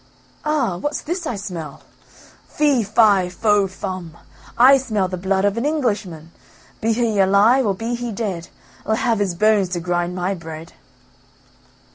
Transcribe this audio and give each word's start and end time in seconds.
Ah 0.43 0.77
what's 0.77 1.03
this 1.03 1.27
I 1.27 1.35
smell? 1.35 1.83
Fee 2.47 2.81
fi 2.81 3.29
fo 3.29 3.67
fum, 3.67 4.17
I 4.57 4.77
smell 4.77 5.07
the 5.07 5.15
blood 5.15 5.45
of 5.45 5.57
an 5.57 5.63
Englishman, 5.67 6.31
Be 6.81 6.91
he 6.93 7.19
alive, 7.19 7.67
or 7.67 7.75
be 7.75 7.93
he 7.93 8.11
dead 8.11 8.47
I'll 8.83 8.95
have 8.95 9.19
his 9.19 9.35
bones 9.35 9.69
to 9.73 9.79
grind 9.79 10.15
my 10.15 10.33
bread." 10.33 10.73